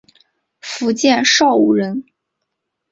[0.59, 2.03] 福建邵武人。